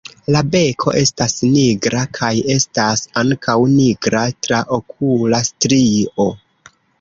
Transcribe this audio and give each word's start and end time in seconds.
La 0.35 0.39
beko 0.53 0.93
estas 1.01 1.35
nigra 1.55 2.01
kaj 2.17 2.31
estas 2.53 3.03
ankaŭ 3.23 3.55
nigra 3.75 4.25
traokula 4.47 5.43
strio. 5.51 6.29